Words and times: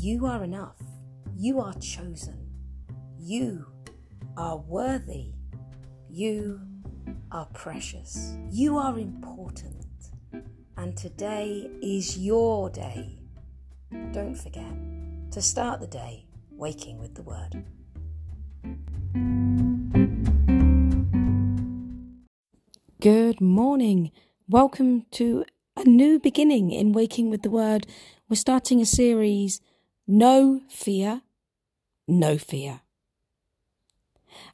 you 0.00 0.26
are 0.26 0.44
enough. 0.44 0.76
You 1.36 1.58
are 1.58 1.74
chosen. 1.74 2.38
You 3.18 3.66
are 4.36 4.56
worthy. 4.56 5.32
You 6.08 6.60
are 7.32 7.46
precious. 7.46 8.36
You 8.48 8.78
are 8.78 8.96
important. 8.96 9.86
And 10.76 10.96
today 10.96 11.68
is 11.82 12.16
your 12.16 12.70
day. 12.70 13.18
Don't 14.12 14.36
forget 14.36 14.72
to 15.32 15.42
start 15.42 15.80
the 15.80 15.88
day 15.88 16.26
waking 16.52 16.98
with 16.98 17.16
the 17.16 17.22
Word. 17.22 17.64
Good 23.00 23.40
morning. 23.40 24.12
Welcome 24.48 25.06
to 25.12 25.44
a 25.76 25.82
new 25.84 26.20
beginning 26.20 26.70
in 26.70 26.92
Waking 26.92 27.30
with 27.30 27.42
the 27.42 27.50
Word. 27.50 27.88
We're 28.28 28.36
starting 28.36 28.80
a 28.80 28.86
series, 28.86 29.60
No 30.10 30.62
Fear, 30.70 31.20
No 32.08 32.38
Fear. 32.38 32.80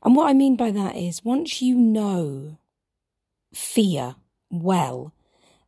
And 0.02 0.16
what 0.16 0.28
I 0.28 0.32
mean 0.32 0.56
by 0.56 0.72
that 0.72 0.96
is 0.96 1.24
once 1.24 1.62
you 1.62 1.76
know 1.76 2.58
fear 3.52 4.16
well, 4.50 5.12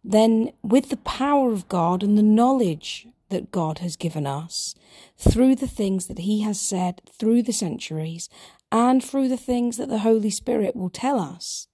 then 0.03 0.51
with 0.61 0.89
the 0.89 0.97
power 0.97 1.53
of 1.53 1.69
God 1.69 2.03
and 2.03 2.19
the 2.19 2.23
knowledge 2.23 3.07
that 3.29 3.53
God 3.53 3.79
has 3.79 3.95
given 3.95 4.27
us 4.27 4.75
through 5.17 5.55
the 5.55 5.69
things 5.69 6.07
that 6.07 6.19
He 6.19 6.41
has 6.43 6.61
said 6.61 7.01
through 7.09 7.45
the 7.45 7.53
centuries 7.53 8.29
and 8.73 9.05
through 9.05 9.29
the 9.29 9.37
things 9.37 9.77
that 9.77 9.89
the 9.89 9.99
Holy 9.99 10.31
Spirit 10.31 10.75
will 10.75 10.91
tell 10.91 11.21
us, 11.21 11.69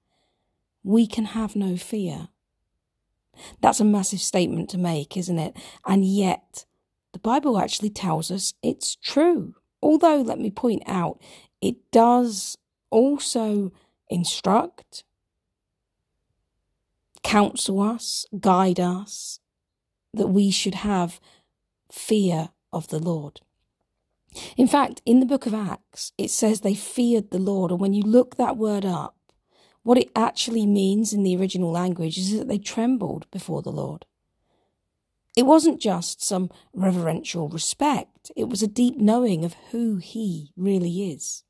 we 0.84 1.06
can 1.06 1.24
have 1.24 1.56
no 1.56 1.78
fear. 1.78 2.28
That's 3.62 3.80
a 3.80 3.84
massive 3.84 4.20
statement 4.20 4.68
to 4.70 4.78
make, 4.78 5.16
isn't 5.16 5.38
it? 5.38 5.56
And 5.86 6.04
yet, 6.04 6.66
the 7.12 7.18
Bible 7.18 7.58
actually 7.58 7.90
tells 7.90 8.30
us 8.30 8.54
it's 8.62 8.96
true. 8.96 9.54
Although, 9.82 10.20
let 10.20 10.38
me 10.38 10.50
point 10.50 10.82
out, 10.86 11.20
it 11.60 11.76
does 11.90 12.56
also 12.90 13.72
instruct, 14.08 15.04
counsel 17.22 17.80
us, 17.80 18.26
guide 18.38 18.80
us, 18.80 19.40
that 20.14 20.28
we 20.28 20.50
should 20.50 20.76
have 20.76 21.20
fear 21.90 22.50
of 22.72 22.88
the 22.88 22.98
Lord. 22.98 23.40
In 24.56 24.66
fact, 24.66 25.02
in 25.04 25.20
the 25.20 25.26
book 25.26 25.46
of 25.46 25.54
Acts, 25.54 26.12
it 26.16 26.30
says 26.30 26.60
they 26.60 26.74
feared 26.74 27.30
the 27.30 27.38
Lord. 27.38 27.70
And 27.70 27.80
when 27.80 27.92
you 27.92 28.02
look 28.02 28.36
that 28.36 28.56
word 28.56 28.84
up, 28.84 29.16
what 29.82 29.98
it 29.98 30.10
actually 30.14 30.66
means 30.66 31.12
in 31.12 31.22
the 31.22 31.36
original 31.36 31.70
language 31.70 32.16
is 32.16 32.36
that 32.38 32.48
they 32.48 32.58
trembled 32.58 33.26
before 33.30 33.62
the 33.62 33.72
Lord. 33.72 34.06
It 35.36 35.46
wasn't 35.46 35.80
just 35.80 36.22
some 36.22 36.50
reverential 36.74 37.48
respect, 37.48 38.30
it 38.36 38.48
was 38.48 38.62
a 38.62 38.68
deep 38.68 38.98
knowing 38.98 39.44
of 39.44 39.54
who 39.70 39.96
He 39.96 40.52
really 40.56 41.10
is. 41.10 41.44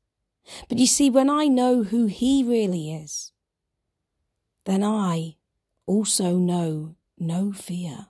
But 0.69 0.77
you 0.77 0.87
see, 0.87 1.09
when 1.09 1.29
I 1.29 1.47
know 1.47 1.83
who 1.83 2.05
He 2.05 2.43
really 2.43 2.93
is, 2.93 3.31
then 4.65 4.83
I 4.83 5.35
also 5.85 6.37
know 6.37 6.95
no 7.19 7.51
fear. 7.51 8.07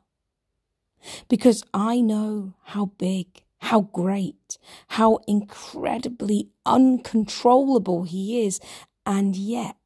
Because 1.27 1.63
I 1.73 1.99
know 2.01 2.53
how 2.63 2.85
big, 2.97 3.43
how 3.57 3.81
great, 3.81 4.57
how 4.89 5.19
incredibly 5.27 6.49
uncontrollable 6.65 8.03
He 8.03 8.45
is, 8.45 8.59
and 9.05 9.35
yet 9.35 9.77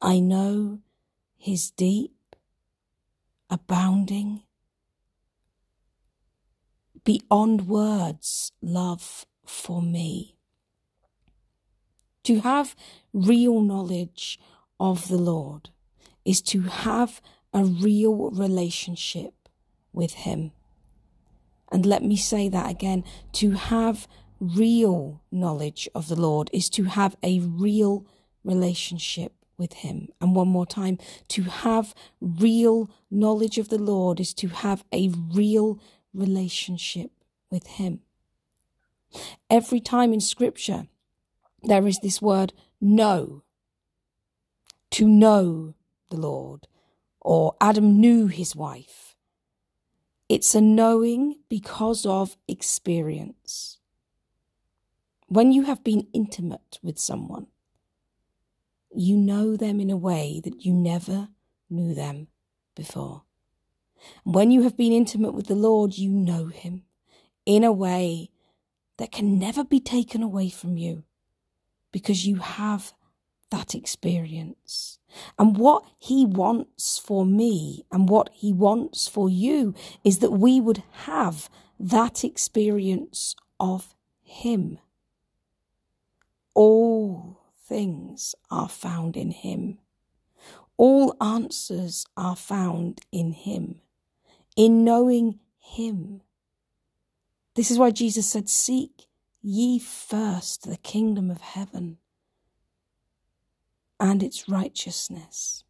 I 0.00 0.20
know 0.20 0.80
his 1.38 1.70
deep, 1.70 2.36
abounding, 3.48 4.42
beyond 7.04 7.68
words 7.68 8.52
love 8.62 9.26
for 9.44 9.82
me. 9.82 10.36
To 12.24 12.40
have 12.40 12.74
real 13.12 13.60
knowledge 13.60 14.40
of 14.80 15.08
the 15.08 15.18
Lord 15.18 15.70
is 16.24 16.40
to 16.42 16.62
have 16.62 17.20
a 17.52 17.64
real 17.64 18.30
relationship 18.30 19.34
with 19.92 20.14
Him. 20.14 20.52
And 21.70 21.84
let 21.84 22.02
me 22.02 22.16
say 22.16 22.48
that 22.48 22.70
again 22.70 23.04
to 23.32 23.52
have 23.52 24.08
real 24.40 25.22
knowledge 25.30 25.88
of 25.94 26.08
the 26.08 26.16
Lord 26.16 26.50
is 26.52 26.68
to 26.70 26.84
have 26.84 27.16
a 27.22 27.40
real 27.40 28.06
relationship 28.42 29.32
with 29.56 29.74
Him. 29.74 30.08
And 30.20 30.34
one 30.34 30.48
more 30.48 30.66
time, 30.66 30.98
to 31.28 31.42
have 31.42 31.94
real 32.20 32.90
knowledge 33.10 33.58
of 33.58 33.68
the 33.68 33.78
Lord 33.78 34.20
is 34.20 34.34
to 34.34 34.48
have 34.48 34.84
a 34.92 35.10
real 35.32 35.78
relationship 36.14 37.10
with 37.50 37.66
Him. 37.66 38.00
Every 39.50 39.80
time 39.80 40.12
in 40.12 40.20
Scripture, 40.20 40.86
there 41.62 41.86
is 41.86 41.98
this 42.00 42.22
word 42.22 42.52
know. 42.80 43.42
To 44.92 45.08
know 45.08 45.74
the 46.10 46.16
Lord, 46.16 46.68
or 47.20 47.56
Adam 47.60 48.00
knew 48.00 48.28
his 48.28 48.54
wife. 48.54 49.16
It's 50.28 50.54
a 50.54 50.60
knowing 50.60 51.40
because 51.48 52.06
of 52.06 52.36
experience. 52.46 53.78
When 55.26 55.50
you 55.50 55.64
have 55.64 55.82
been 55.82 56.06
intimate 56.12 56.78
with 56.82 56.98
someone, 56.98 57.48
you 58.94 59.16
know 59.16 59.56
them 59.56 59.80
in 59.80 59.90
a 59.90 59.96
way 59.96 60.40
that 60.44 60.64
you 60.64 60.72
never 60.72 61.28
knew 61.68 61.92
them 61.94 62.28
before. 62.76 63.23
When 64.24 64.50
you 64.50 64.62
have 64.62 64.76
been 64.76 64.92
intimate 64.92 65.34
with 65.34 65.46
the 65.46 65.54
Lord, 65.54 65.96
you 65.96 66.10
know 66.10 66.46
him 66.46 66.84
in 67.46 67.64
a 67.64 67.72
way 67.72 68.30
that 68.98 69.12
can 69.12 69.38
never 69.38 69.64
be 69.64 69.80
taken 69.80 70.22
away 70.22 70.48
from 70.48 70.76
you 70.76 71.04
because 71.92 72.26
you 72.26 72.36
have 72.36 72.92
that 73.50 73.74
experience. 73.74 74.98
And 75.38 75.56
what 75.56 75.84
he 75.98 76.24
wants 76.26 76.98
for 76.98 77.24
me 77.24 77.84
and 77.92 78.08
what 78.08 78.30
he 78.32 78.52
wants 78.52 79.06
for 79.08 79.28
you 79.28 79.74
is 80.02 80.18
that 80.18 80.32
we 80.32 80.60
would 80.60 80.82
have 81.04 81.48
that 81.78 82.24
experience 82.24 83.36
of 83.60 83.94
him. 84.22 84.78
All 86.54 87.40
things 87.64 88.34
are 88.50 88.68
found 88.68 89.16
in 89.16 89.30
Him. 89.30 89.78
All 90.76 91.16
answers 91.20 92.06
are 92.16 92.36
found 92.36 93.00
in 93.10 93.32
Him, 93.32 93.80
in 94.56 94.84
knowing 94.84 95.38
Him. 95.58 96.22
This 97.54 97.70
is 97.70 97.78
why 97.78 97.90
Jesus 97.90 98.26
said, 98.28 98.48
Seek 98.48 99.06
ye 99.42 99.78
first 99.78 100.68
the 100.68 100.76
kingdom 100.78 101.30
of 101.30 101.40
heaven 101.40 101.98
and 104.00 104.22
its 104.22 104.48
righteousness, 104.48 105.64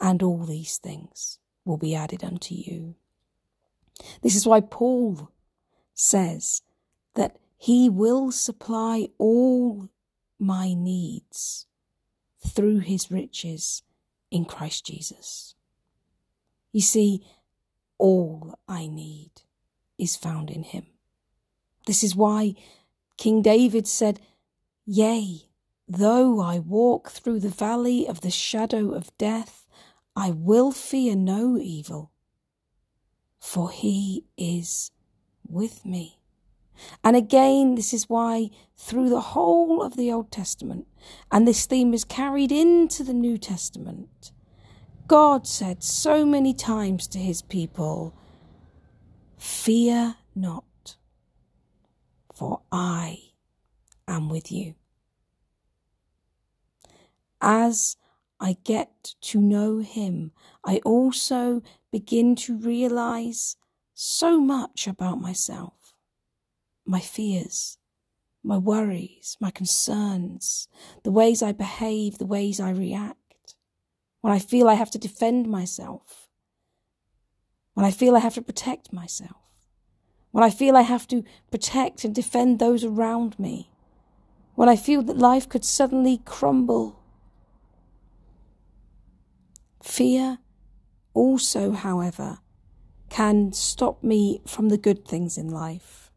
and 0.00 0.22
all 0.22 0.44
these 0.44 0.78
things 0.78 1.38
will 1.64 1.76
be 1.76 1.94
added 1.94 2.24
unto 2.24 2.54
you. 2.54 2.94
This 4.22 4.34
is 4.34 4.46
why 4.46 4.60
Paul 4.60 5.30
says 5.94 6.62
that 7.14 7.36
he 7.56 7.88
will 7.88 8.32
supply 8.32 9.08
all 9.18 9.88
my 10.38 10.74
needs 10.74 11.66
through 12.46 12.80
his 12.80 13.10
riches 13.10 13.82
in 14.30 14.44
Christ 14.44 14.84
Jesus. 14.84 15.53
You 16.74 16.80
see, 16.80 17.24
all 17.98 18.58
I 18.66 18.88
need 18.88 19.30
is 19.96 20.16
found 20.16 20.50
in 20.50 20.64
him. 20.64 20.86
This 21.86 22.02
is 22.02 22.16
why 22.16 22.56
King 23.16 23.42
David 23.42 23.86
said, 23.86 24.18
Yea, 24.84 25.42
though 25.86 26.40
I 26.40 26.58
walk 26.58 27.10
through 27.10 27.38
the 27.38 27.48
valley 27.48 28.08
of 28.08 28.22
the 28.22 28.30
shadow 28.30 28.90
of 28.90 29.16
death, 29.18 29.68
I 30.16 30.32
will 30.32 30.72
fear 30.72 31.14
no 31.14 31.56
evil, 31.56 32.10
for 33.38 33.70
he 33.70 34.24
is 34.36 34.90
with 35.48 35.86
me. 35.86 36.18
And 37.04 37.14
again, 37.14 37.76
this 37.76 37.94
is 37.94 38.08
why 38.08 38.50
through 38.76 39.10
the 39.10 39.20
whole 39.20 39.80
of 39.80 39.94
the 39.94 40.10
Old 40.10 40.32
Testament, 40.32 40.88
and 41.30 41.46
this 41.46 41.66
theme 41.66 41.94
is 41.94 42.02
carried 42.02 42.50
into 42.50 43.04
the 43.04 43.14
New 43.14 43.38
Testament, 43.38 44.32
God 45.06 45.46
said 45.46 45.82
so 45.82 46.24
many 46.24 46.54
times 46.54 47.06
to 47.08 47.18
his 47.18 47.42
people, 47.42 48.14
Fear 49.36 50.16
not, 50.34 50.96
for 52.32 52.62
I 52.72 53.18
am 54.08 54.28
with 54.30 54.50
you. 54.50 54.74
As 57.40 57.96
I 58.40 58.56
get 58.64 59.14
to 59.22 59.40
know 59.40 59.80
him, 59.80 60.32
I 60.64 60.80
also 60.84 61.62
begin 61.92 62.34
to 62.36 62.56
realize 62.56 63.56
so 63.92 64.40
much 64.40 64.86
about 64.86 65.20
myself 65.20 65.72
my 66.86 67.00
fears, 67.00 67.78
my 68.42 68.58
worries, 68.58 69.38
my 69.40 69.50
concerns, 69.50 70.68
the 71.02 71.10
ways 71.10 71.42
I 71.42 71.52
behave, 71.52 72.18
the 72.18 72.26
ways 72.26 72.60
I 72.60 72.70
react, 72.70 73.23
when 74.24 74.32
I 74.32 74.38
feel 74.38 74.70
I 74.70 74.74
have 74.74 74.90
to 74.92 74.98
defend 74.98 75.50
myself, 75.50 76.30
when 77.74 77.84
I 77.84 77.90
feel 77.90 78.16
I 78.16 78.20
have 78.20 78.32
to 78.36 78.40
protect 78.40 78.90
myself. 78.90 79.36
when 80.30 80.42
I 80.42 80.48
feel 80.48 80.78
I 80.78 80.80
have 80.80 81.06
to 81.08 81.24
protect 81.50 82.04
and 82.04 82.14
defend 82.14 82.58
those 82.58 82.84
around 82.84 83.38
me, 83.38 83.70
when 84.54 84.66
I 84.66 84.76
feel 84.76 85.02
that 85.02 85.18
life 85.18 85.46
could 85.46 85.62
suddenly 85.62 86.22
crumble. 86.24 86.98
Fear 89.82 90.38
also, 91.12 91.72
however, 91.72 92.38
can 93.10 93.52
stop 93.52 94.02
me 94.02 94.40
from 94.46 94.70
the 94.70 94.78
good 94.78 95.06
things 95.06 95.36
in 95.36 95.50
life. 95.50 96.10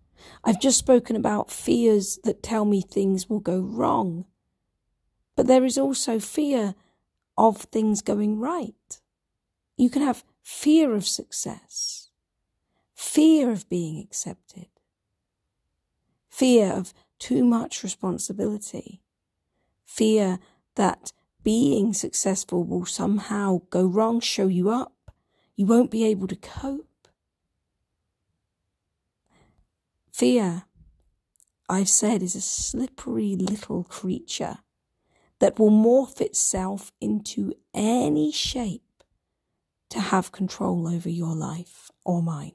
I've 0.45 0.61
just 0.61 0.79
spoken 0.79 1.17
about 1.17 1.51
fears 1.51 2.19
that 2.23 2.41
tell 2.41 2.63
me 2.63 2.81
things 2.81 3.29
will 3.29 3.41
go 3.41 3.59
wrong. 3.59 4.23
But 5.35 5.47
there 5.47 5.65
is 5.65 5.77
also 5.77 6.19
fear 6.19 6.73
of 7.37 7.57
things 7.57 8.01
going 8.01 8.39
right. 8.39 8.99
You 9.77 9.89
can 9.89 10.01
have 10.01 10.23
fear 10.41 10.93
of 10.93 11.05
success, 11.07 12.09
fear 12.95 13.51
of 13.51 13.69
being 13.69 13.99
accepted, 14.01 14.67
fear 16.29 16.73
of 16.73 16.93
too 17.19 17.43
much 17.43 17.83
responsibility, 17.83 19.01
fear 19.85 20.39
that 20.75 21.11
being 21.43 21.93
successful 21.93 22.63
will 22.63 22.85
somehow 22.85 23.61
go 23.69 23.85
wrong, 23.85 24.19
show 24.19 24.47
you 24.47 24.69
up, 24.69 25.11
you 25.55 25.65
won't 25.65 25.91
be 25.91 26.03
able 26.03 26.27
to 26.27 26.35
cope. 26.35 27.07
Fear, 30.11 30.63
I've 31.69 31.89
said, 31.89 32.23
is 32.23 32.35
a 32.35 32.41
slippery 32.41 33.35
little 33.35 33.83
creature 33.83 34.59
that 35.39 35.59
will 35.59 35.71
morph 35.71 36.19
itself 36.21 36.91
into 36.99 37.53
any 37.73 38.31
shape 38.31 38.81
to 39.89 39.99
have 39.99 40.31
control 40.31 40.87
over 40.87 41.09
your 41.09 41.35
life 41.35 41.89
or 42.05 42.21
mine. 42.21 42.53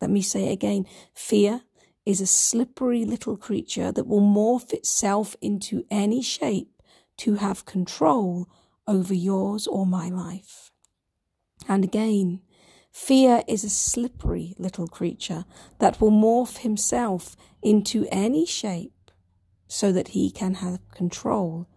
Let 0.00 0.10
me 0.10 0.22
say 0.22 0.48
it 0.48 0.52
again. 0.52 0.86
Fear 1.14 1.62
is 2.04 2.20
a 2.20 2.26
slippery 2.26 3.04
little 3.04 3.36
creature 3.36 3.92
that 3.92 4.06
will 4.06 4.20
morph 4.20 4.72
itself 4.72 5.36
into 5.40 5.84
any 5.90 6.22
shape 6.22 6.70
to 7.18 7.34
have 7.34 7.64
control 7.64 8.48
over 8.86 9.14
yours 9.14 9.66
or 9.66 9.86
my 9.86 10.08
life. 10.08 10.70
And 11.68 11.82
again, 11.82 12.40
fear 12.92 13.42
is 13.48 13.64
a 13.64 13.70
slippery 13.70 14.54
little 14.58 14.86
creature 14.86 15.44
that 15.78 16.00
will 16.00 16.12
morph 16.12 16.58
himself 16.58 17.36
into 17.62 18.06
any 18.12 18.46
shape 18.46 18.92
so 19.68 19.92
that 19.92 20.08
he 20.08 20.30
can 20.30 20.54
have 20.54 20.78
control 20.90 21.68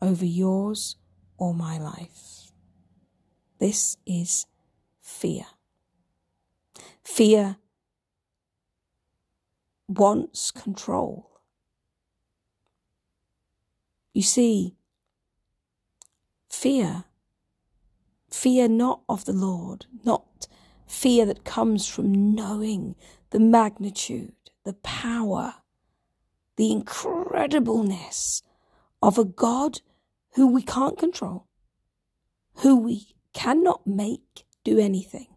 over 0.00 0.24
yours 0.24 0.96
or 1.36 1.54
my 1.54 1.78
life. 1.78 2.52
This 3.58 3.96
is 4.06 4.46
fear. 5.00 5.46
Fear 7.02 7.56
wants 9.88 10.50
control. 10.50 11.30
You 14.12 14.22
see, 14.22 14.76
fear, 16.48 17.04
fear 18.30 18.68
not 18.68 19.02
of 19.08 19.24
the 19.24 19.32
Lord, 19.32 19.86
not 20.04 20.46
fear 20.86 21.26
that 21.26 21.44
comes 21.44 21.86
from 21.86 22.34
knowing 22.34 22.94
the 23.30 23.40
magnitude, 23.40 24.34
the 24.64 24.74
power, 24.74 25.54
the 26.56 26.70
incredibleness 26.70 28.42
of 29.02 29.18
a 29.18 29.24
God 29.24 29.80
who 30.34 30.46
we 30.46 30.62
can't 30.62 30.98
control, 30.98 31.46
who 32.56 32.76
we 32.76 33.14
cannot 33.32 33.86
make 33.86 34.44
do 34.62 34.78
anything, 34.78 35.28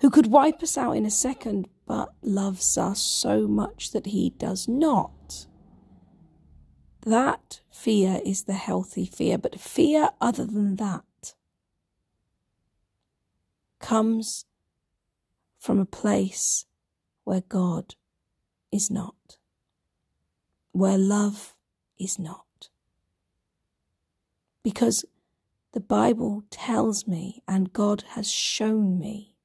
who 0.00 0.10
could 0.10 0.26
wipe 0.26 0.62
us 0.62 0.76
out 0.78 0.96
in 0.96 1.06
a 1.06 1.10
second 1.10 1.68
but 1.86 2.12
loves 2.22 2.76
us 2.76 3.00
so 3.00 3.46
much 3.46 3.92
that 3.92 4.06
he 4.06 4.30
does 4.30 4.66
not. 4.66 5.46
That 7.02 7.60
fear 7.70 8.20
is 8.24 8.44
the 8.44 8.54
healthy 8.54 9.06
fear, 9.06 9.38
but 9.38 9.60
fear 9.60 10.10
other 10.20 10.44
than 10.44 10.76
that 10.76 11.34
comes 13.78 14.46
from 15.58 15.78
a 15.78 15.86
place 15.86 16.66
where 17.22 17.42
God 17.42 17.94
is 18.72 18.90
not, 18.90 19.38
where 20.76 20.98
love 20.98 21.54
is 21.98 22.18
not. 22.18 22.68
Because 24.62 25.06
the 25.72 25.80
Bible 25.80 26.44
tells 26.50 27.06
me, 27.06 27.42
and 27.48 27.72
God 27.72 28.04
has 28.10 28.30
shown 28.30 28.98
me, 28.98 29.36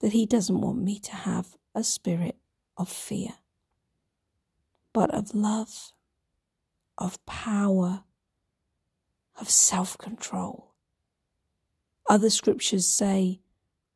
that 0.00 0.12
He 0.12 0.26
doesn't 0.26 0.60
want 0.60 0.82
me 0.82 0.98
to 0.98 1.14
have 1.14 1.56
a 1.72 1.84
spirit 1.84 2.36
of 2.76 2.88
fear, 2.88 3.34
but 4.92 5.14
of 5.14 5.36
love, 5.36 5.92
of 6.98 7.24
power, 7.24 8.02
of 9.40 9.48
self 9.48 9.96
control. 9.98 10.74
Other 12.08 12.30
scriptures 12.30 12.88
say 12.88 13.40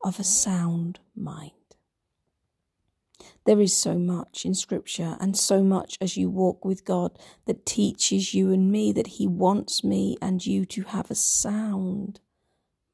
of 0.01 0.21
a 0.21 0.23
sound 0.23 0.99
mind. 1.13 1.51
There 3.45 3.61
is 3.61 3.75
so 3.75 3.97
much 3.97 4.45
in 4.45 4.53
Scripture 4.53 5.17
and 5.19 5.37
so 5.37 5.63
much 5.63 5.97
as 6.01 6.17
you 6.17 6.29
walk 6.29 6.65
with 6.65 6.85
God 6.85 7.17
that 7.45 7.65
teaches 7.65 8.33
you 8.33 8.51
and 8.51 8.71
me 8.71 8.91
that 8.91 9.07
He 9.07 9.27
wants 9.27 9.83
me 9.83 10.17
and 10.21 10.45
you 10.45 10.65
to 10.65 10.83
have 10.83 11.11
a 11.11 11.15
sound 11.15 12.19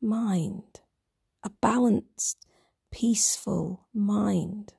mind, 0.01 0.81
a 1.43 1.49
balanced, 1.49 2.45
peaceful 2.91 3.87
mind, 3.93 4.73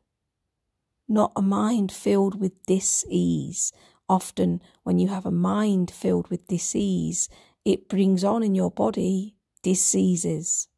not 1.08 1.32
a 1.37 1.43
mind 1.43 1.93
filled 1.93 2.40
with 2.40 2.52
dis-ease. 2.66 3.72
Often, 4.08 4.62
when 4.82 4.99
you 4.99 5.08
have 5.08 5.25
a 5.25 5.31
mind 5.31 5.90
filled 5.90 6.28
with 6.28 6.46
dis-ease, 6.49 7.28
it 7.64 7.88
brings 7.88 8.25
on 8.25 8.43
in 8.43 8.54
your 8.54 8.70
body 8.70 9.37
diseases. 9.62 10.69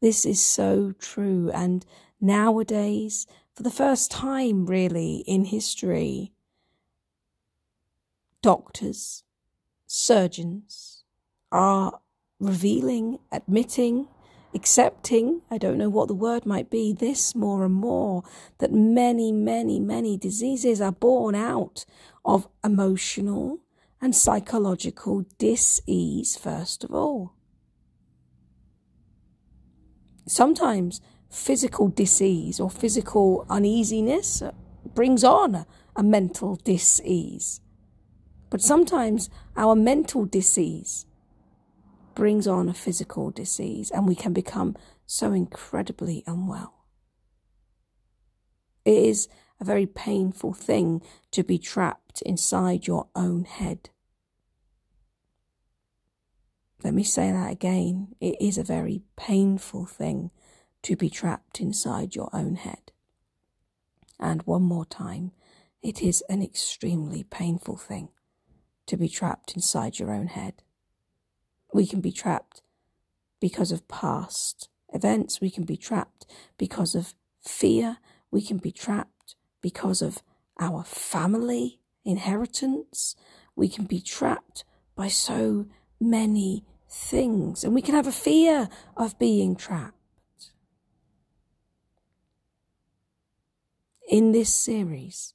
This 0.00 0.24
is 0.24 0.40
so 0.40 0.92
true, 0.98 1.50
and 1.52 1.84
nowadays, 2.20 3.26
for 3.54 3.62
the 3.62 3.70
first 3.70 4.10
time 4.10 4.66
really 4.66 5.24
in 5.26 5.46
history, 5.46 6.32
doctors, 8.42 9.24
surgeons 9.86 11.04
are 11.50 12.00
revealing, 12.38 13.18
admitting, 13.32 14.06
accepting, 14.54 15.42
I 15.50 15.58
don't 15.58 15.78
know 15.78 15.88
what 15.88 16.08
the 16.08 16.14
word 16.14 16.46
might 16.46 16.70
be, 16.70 16.92
this 16.92 17.34
more 17.34 17.64
and 17.64 17.74
more, 17.74 18.22
that 18.58 18.72
many, 18.72 19.32
many, 19.32 19.80
many 19.80 20.16
diseases 20.16 20.80
are 20.80 20.92
born 20.92 21.34
out 21.34 21.84
of 22.24 22.48
emotional 22.64 23.58
and 24.00 24.14
psychological 24.14 25.24
dis-ease 25.38 26.36
first 26.36 26.84
of 26.84 26.94
all. 26.94 27.34
Sometimes 30.26 31.00
physical 31.30 31.88
dis-ease 31.88 32.58
or 32.60 32.70
physical 32.70 33.46
uneasiness 33.48 34.42
brings 34.94 35.24
on 35.24 35.54
a, 35.54 35.66
mental 36.02 36.56
dis-ease. 36.56 37.60
But 38.50 38.62
sometimes 38.62 39.28
our 39.56 39.74
mental 39.74 40.24
dis-ease 40.24 41.06
brings 42.14 42.46
on 42.46 42.68
a 42.68 42.74
physical 42.74 43.30
disease 43.30 43.90
and 43.90 44.06
we 44.06 44.14
can 44.14 44.32
become 44.32 44.76
so 45.06 45.32
incredibly 45.32 46.22
unwell. 46.26 46.84
It 48.84 49.04
is 49.04 49.28
a 49.60 49.64
very 49.64 49.86
painful 49.86 50.52
thing 50.52 51.02
to 51.32 51.42
be 51.42 51.58
trapped 51.58 52.22
inside 52.22 52.86
your 52.86 53.08
own 53.14 53.44
head. 53.44 53.90
Let 56.82 56.94
me 56.94 57.02
say 57.02 57.32
that 57.32 57.50
again. 57.50 58.14
It 58.20 58.36
is 58.40 58.56
a 58.56 58.64
very 58.64 59.02
painful 59.16 59.86
thing 59.86 60.30
to 60.88 60.96
be 60.96 61.10
trapped 61.10 61.60
inside 61.60 62.14
your 62.14 62.30
own 62.32 62.54
head. 62.54 62.92
And 64.18 64.40
one 64.44 64.62
more 64.62 64.86
time, 64.86 65.32
it 65.82 66.00
is 66.00 66.24
an 66.30 66.42
extremely 66.42 67.24
painful 67.24 67.76
thing 67.76 68.08
to 68.86 68.96
be 68.96 69.06
trapped 69.06 69.54
inside 69.54 69.98
your 69.98 70.10
own 70.10 70.28
head. 70.28 70.62
We 71.74 71.86
can 71.86 72.00
be 72.00 72.10
trapped 72.10 72.62
because 73.38 73.70
of 73.70 73.86
past 73.86 74.70
events. 74.94 75.42
We 75.42 75.50
can 75.50 75.64
be 75.64 75.76
trapped 75.76 76.24
because 76.56 76.94
of 76.94 77.12
fear. 77.44 77.98
We 78.30 78.40
can 78.40 78.56
be 78.56 78.72
trapped 78.72 79.34
because 79.60 80.00
of 80.00 80.22
our 80.58 80.84
family 80.84 81.80
inheritance. 82.02 83.14
We 83.54 83.68
can 83.68 83.84
be 83.84 84.00
trapped 84.00 84.64
by 84.96 85.08
so 85.08 85.66
many 86.00 86.64
things, 86.88 87.62
and 87.62 87.74
we 87.74 87.82
can 87.82 87.94
have 87.94 88.06
a 88.06 88.22
fear 88.28 88.70
of 88.96 89.18
being 89.18 89.54
trapped. 89.54 89.97
In 94.08 94.32
this 94.32 94.54
series, 94.54 95.34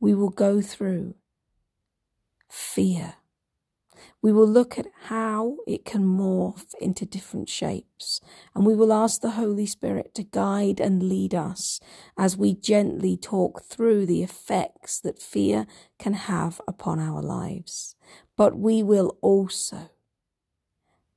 we 0.00 0.14
will 0.14 0.30
go 0.30 0.60
through 0.62 1.16
fear 2.48 3.14
We 4.22 4.32
will 4.32 4.48
look 4.48 4.78
at 4.78 4.86
how 5.04 5.58
it 5.66 5.84
can 5.84 6.04
morph 6.04 6.74
into 6.80 7.06
different 7.06 7.48
shapes, 7.48 8.20
and 8.54 8.66
we 8.66 8.74
will 8.74 8.92
ask 8.92 9.20
the 9.20 9.32
Holy 9.32 9.66
Spirit 9.66 10.14
to 10.16 10.24
guide 10.24 10.80
and 10.80 11.08
lead 11.08 11.34
us 11.34 11.80
as 12.18 12.36
we 12.36 12.54
gently 12.54 13.16
talk 13.16 13.62
through 13.64 14.06
the 14.06 14.22
effects 14.22 15.00
that 15.00 15.22
fear 15.22 15.66
can 15.98 16.14
have 16.14 16.60
upon 16.68 17.00
our 17.00 17.22
lives. 17.22 17.96
But 18.36 18.58
we 18.58 18.82
will 18.82 19.16
also 19.22 19.90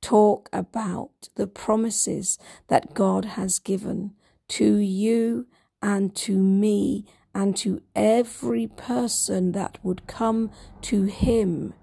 talk 0.00 0.48
about 0.52 1.28
the 1.36 1.46
promises 1.46 2.38
that 2.68 2.94
God 2.94 3.24
has 3.24 3.58
given 3.58 4.12
to 4.48 4.76
you 4.76 5.46
and 5.84 6.16
to 6.16 6.36
me 6.36 7.04
and 7.32 7.56
to 7.58 7.80
every 7.94 8.66
person 8.66 9.52
that 9.52 9.78
would 9.84 10.08
come 10.08 10.50
to 10.80 11.04
Him 11.04 11.74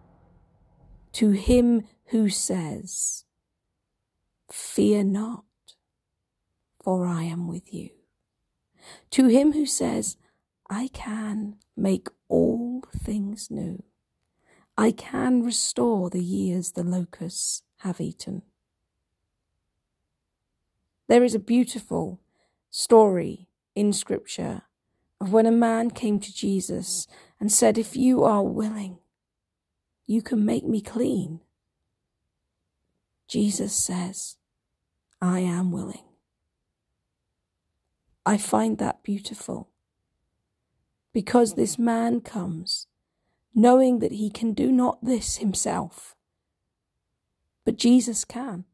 to 1.14 1.32
him 1.32 1.84
who 2.08 2.30
says, 2.30 3.26
Fear 4.52 5.06
not, 5.06 5.44
for 6.84 7.06
I 7.06 7.24
am 7.24 7.48
with 7.48 7.74
you. 7.74 7.90
To 9.12 9.28
him 9.28 9.54
who 9.54 9.66
says, 9.66 10.18
I 10.70 10.90
can 10.94 11.58
make 11.78 12.08
all 12.28 12.84
things 12.96 13.50
new. 13.52 13.84
I 14.78 14.92
can 14.92 15.44
restore 15.44 16.10
the 16.10 16.24
years 16.24 16.72
the 16.72 16.84
locusts 16.84 17.64
have 17.80 18.02
eaten. 18.02 18.42
There 21.08 21.24
is 21.24 21.36
a 21.36 21.40
beautiful 21.40 22.22
story 22.70 23.50
in 23.76 23.94
Scripture 23.94 24.64
of 25.20 25.32
when 25.32 25.46
a 25.46 25.52
man 25.52 25.92
came 25.92 26.20
to 26.20 26.34
Jesus 26.34 27.08
and 27.40 27.52
said, 27.52 27.78
If 27.78 27.96
you 27.96 28.24
are 28.24 28.44
willing, 28.44 28.98
you 30.06 30.22
can 30.22 30.46
make 30.46 30.66
me 30.66 30.82
clean. 30.82 31.42
Jesus 33.28 33.74
says, 33.74 34.38
I 35.22 35.40
am 35.40 35.72
willing. 35.72 36.04
I 38.26 38.38
find 38.38 38.78
that 38.78 39.04
beautiful 39.04 39.70
because 41.14 41.54
this 41.54 41.78
man 41.80 42.22
comes 42.22 42.88
knowing 43.54 44.00
that 44.00 44.14
he 44.14 44.30
can 44.30 44.54
do 44.54 44.72
not 44.72 45.04
this 45.04 45.38
himself, 45.38 46.16
but 47.66 47.78
Jesus 47.78 48.24
can. 48.26 48.66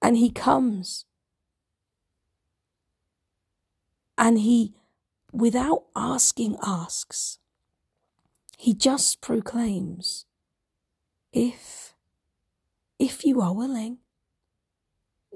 And 0.00 0.16
he 0.16 0.30
comes 0.30 1.06
and 4.22 4.38
he, 4.38 4.72
without 5.32 5.82
asking, 5.96 6.56
asks, 6.62 7.40
he 8.56 8.72
just 8.72 9.20
proclaims, 9.20 10.26
if, 11.32 11.92
if 13.00 13.24
you 13.24 13.40
are 13.40 13.52
willing, 13.52 13.98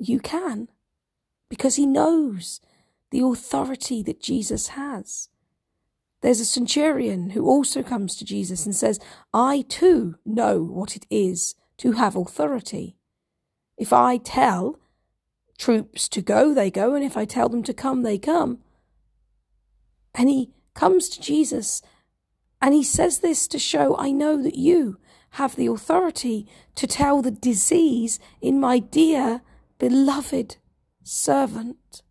you 0.00 0.21
can, 0.21 0.69
because 1.49 1.75
he 1.75 1.85
knows 1.85 2.61
the 3.11 3.19
authority 3.23 4.05
that 4.05 4.21
Jesus 4.21 4.69
has. 4.69 5.31
There's 6.21 6.38
a 6.38 6.45
centurion 6.45 7.31
who 7.31 7.45
also 7.45 7.83
comes 7.83 8.14
to 8.14 8.25
Jesus 8.25 8.66
and 8.66 8.76
says, 8.76 9.00
I 9.35 9.64
too 9.69 10.14
know 10.25 10.62
what 10.62 10.95
it 10.95 11.07
is 11.11 11.57
to 11.78 11.93
have 11.93 12.14
authority. 12.14 12.95
If 13.76 13.93
I 13.93 14.19
tell 14.19 14.78
troops 15.59 16.09
to 16.11 16.23
go, 16.23 16.55
they 16.55 16.71
go, 16.71 16.95
and 16.95 17.05
if 17.05 17.16
I 17.16 17.25
tell 17.25 17.49
them 17.49 17.64
to 17.64 17.75
come, 17.75 18.05
they 18.05 18.16
come. 18.16 18.61
And 20.16 20.28
he 20.28 20.50
comes 20.75 21.08
to 21.11 21.20
Jesus 21.20 21.82
and 22.61 22.75
he 22.75 22.82
says 22.82 23.20
this 23.20 23.46
to 23.49 23.58
show, 23.58 23.96
I 23.96 24.11
know 24.11 24.42
that 24.42 24.56
you 24.56 24.99
have 25.32 25.54
the 25.54 25.66
authority 25.66 26.49
to 26.75 26.87
tell 26.87 27.20
the 27.20 27.30
disease 27.30 28.18
in 28.40 28.58
my 28.58 28.78
dear, 28.78 29.42
beloved 29.78 30.56
servant 31.02 32.02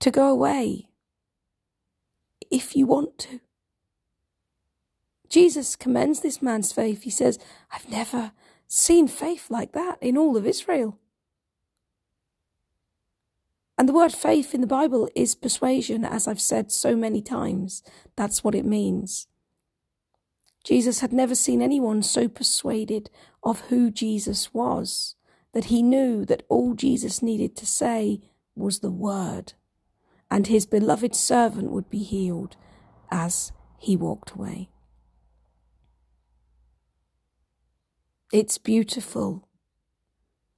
to 0.00 0.10
go 0.10 0.28
away 0.28 0.88
if 2.50 2.74
you 2.74 2.86
want 2.86 3.18
to. 3.18 3.40
Jesus 5.28 5.76
commends 5.76 6.20
this 6.20 6.40
man's 6.40 6.72
faith. 6.72 7.02
He 7.02 7.10
says, 7.10 7.38
I've 7.70 7.90
never 7.90 8.32
seen 8.66 9.08
faith 9.08 9.50
like 9.50 9.72
that 9.72 9.98
in 10.00 10.16
all 10.16 10.36
of 10.36 10.46
Israel. 10.46 10.98
And 13.78 13.88
the 13.88 13.92
word 13.92 14.12
faith 14.12 14.54
in 14.54 14.62
the 14.62 14.66
Bible 14.66 15.08
is 15.14 15.34
persuasion, 15.34 16.04
as 16.04 16.26
I've 16.26 16.40
said 16.40 16.72
so 16.72 16.96
many 16.96 17.20
times. 17.20 17.82
That's 18.16 18.42
what 18.42 18.54
it 18.54 18.64
means. 18.64 19.26
Jesus 20.64 21.00
had 21.00 21.12
never 21.12 21.34
seen 21.34 21.60
anyone 21.62 22.02
so 22.02 22.26
persuaded 22.26 23.10
of 23.42 23.60
who 23.68 23.90
Jesus 23.90 24.52
was 24.54 25.14
that 25.52 25.66
he 25.66 25.82
knew 25.82 26.24
that 26.24 26.42
all 26.48 26.74
Jesus 26.74 27.22
needed 27.22 27.54
to 27.56 27.66
say 27.66 28.20
was 28.54 28.80
the 28.80 28.90
word, 28.90 29.52
and 30.30 30.46
his 30.46 30.66
beloved 30.66 31.14
servant 31.14 31.70
would 31.70 31.88
be 31.88 32.02
healed 32.02 32.56
as 33.10 33.52
he 33.78 33.96
walked 33.96 34.32
away. 34.32 34.70
It's 38.32 38.58
beautiful 38.58 39.48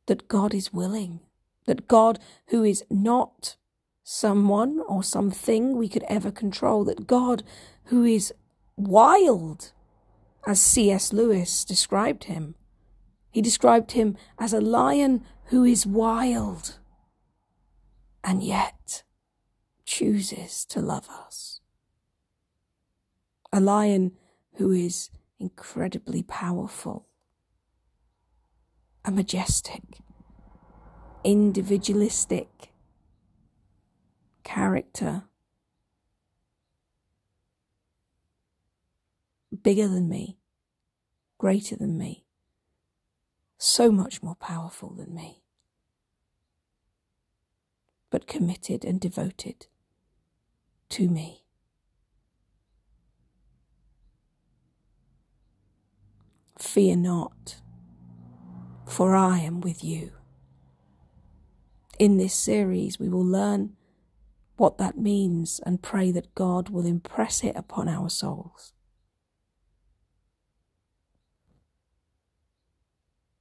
that 0.07 0.27
God 0.29 0.55
is 0.55 0.73
willing 0.73 1.21
that 1.69 1.87
God, 1.87 2.19
who 2.49 2.65
is 2.65 2.83
not 2.91 3.57
someone 4.03 4.81
or 4.89 5.05
something 5.05 5.77
we 5.77 5.89
could 5.89 6.05
ever 6.09 6.33
control, 6.33 6.83
that 6.85 7.07
God, 7.07 7.45
who 7.85 8.05
is 8.05 8.33
wild, 8.77 9.73
as 10.47 10.61
C.S. 10.61 11.13
Lewis 11.13 11.65
described 11.65 12.25
him, 12.25 12.55
he 13.31 13.43
described 13.43 13.93
him 13.93 14.17
as 14.39 14.55
a 14.55 14.61
lion 14.61 15.25
who 15.47 15.63
is 15.63 15.87
wild 15.87 16.79
and 18.25 18.43
yet 18.43 19.03
chooses 19.85 20.65
to 20.67 20.81
love 20.81 21.09
us. 21.11 21.61
A 23.53 23.61
lion 23.61 24.13
who 24.55 24.73
is 24.73 25.11
incredibly 25.39 26.23
powerful, 26.23 27.07
a 29.05 29.11
majestic, 29.11 29.83
individualistic 31.25 32.73
character. 34.45 35.25
Bigger 39.63 39.89
than 39.89 40.09
me, 40.09 40.39
greater 41.39 41.77
than 41.77 41.99
me, 41.99 42.25
so 43.57 43.91
much 43.91 44.23
more 44.23 44.37
powerful 44.37 44.91
than 44.91 45.15
me, 45.15 45.43
but 48.11 48.27
committed 48.27 48.85
and 48.85 49.01
devoted 49.01 49.67
to 50.91 51.09
me. 51.09 51.45
Fear 56.59 56.97
not, 56.97 57.57
for 58.87 59.15
I 59.17 59.39
am 59.39 59.61
with 59.61 59.83
you 59.83 60.13
in 61.99 62.17
this 62.17 62.35
series, 62.35 62.99
we 62.99 63.09
will 63.09 63.25
learn 63.25 63.75
what 64.57 64.79
that 64.79 64.99
means 64.99 65.61
and 65.65 65.83
pray 65.83 66.11
that 66.11 66.35
God 66.35 66.69
will 66.69 66.87
impress 66.87 67.45
it 67.45 67.57
upon 67.57 67.89
our 67.89 68.11
souls. 68.11 68.73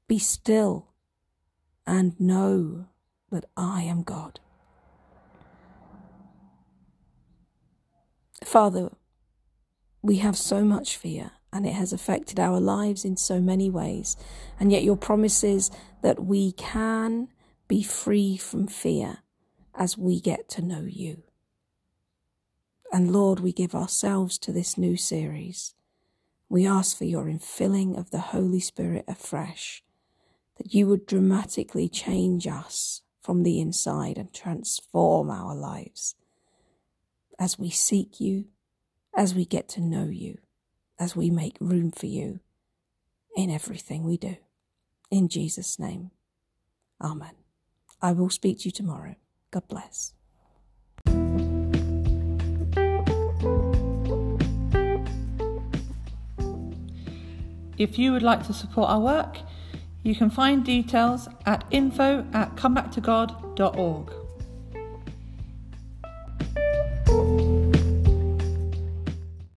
Be 0.08 0.20
still 0.20 0.94
and 1.86 2.20
know 2.20 2.88
that 3.32 3.46
I 3.58 3.84
am 3.84 4.04
God. 4.04 4.40
Father, 8.44 8.92
we 10.02 10.18
have 10.18 10.38
so 10.38 10.64
much 10.64 10.96
fear 10.96 11.32
and 11.52 11.66
it 11.66 11.74
has 11.74 11.92
affected 11.92 12.40
our 12.40 12.60
lives 12.60 13.04
in 13.04 13.18
so 13.18 13.40
many 13.40 13.70
ways, 13.70 14.16
and 14.60 14.72
yet 14.72 14.84
your 14.84 14.98
promise 14.98 15.44
is 15.44 15.72
that 16.04 16.24
we 16.24 16.52
can 16.52 17.30
be 17.68 17.84
free 17.84 18.38
from 18.38 18.68
fear 18.68 19.20
as 19.76 19.98
we 19.98 20.20
get 20.20 20.50
to 20.50 20.62
know 20.62 20.86
you. 20.88 21.24
And 22.92 23.12
Lord, 23.12 23.40
we 23.40 23.52
give 23.52 23.76
ourselves 23.76 24.38
to 24.40 24.52
this 24.52 24.78
new 24.78 24.96
series. 24.96 25.76
We 26.50 26.66
ask 26.66 26.98
for 26.98 27.04
your 27.04 27.26
infilling 27.26 27.98
of 27.98 28.12
the 28.12 28.20
Holy 28.20 28.62
Spirit 28.62 29.04
afresh, 29.08 29.84
that 30.58 30.74
you 30.74 30.88
would 30.88 31.06
dramatically 31.06 31.90
change 31.90 32.48
us 32.48 33.02
from 33.22 33.44
the 33.44 33.60
inside 33.60 34.18
and 34.18 34.34
transform 34.34 35.30
our 35.30 35.54
lives 35.54 36.16
as 37.38 37.60
we 37.60 37.70
seek 37.70 38.20
you, 38.20 38.46
as 39.16 39.36
we 39.36 39.46
get 39.46 39.68
to 39.70 39.82
know 39.82 40.06
you, 40.06 40.38
as 40.98 41.16
we 41.16 41.30
make 41.30 41.58
room 41.60 41.92
for 41.92 42.06
you 42.06 42.40
in 43.36 43.52
everything 43.52 44.04
we 44.04 44.18
do. 44.18 44.38
In 45.12 45.28
Jesus' 45.28 45.78
name, 45.78 46.12
Amen. 47.02 47.47
I 48.02 48.12
will 48.12 48.30
speak 48.30 48.60
to 48.60 48.66
you 48.66 48.72
tomorrow. 48.72 49.16
God 49.52 49.68
bless. 49.68 50.14
If 57.78 58.00
you 58.00 58.12
would 58.12 58.24
like 58.24 58.46
to 58.48 58.54
support 58.54 58.90
our 58.90 59.00
work, 59.00 59.38
you 60.04 60.16
can 60.16 60.30
find 60.30 60.66
details 60.66 61.28
at 61.46 61.66
info 61.70 62.26
at 62.34 62.56
comebacktogod.org. 62.56 64.27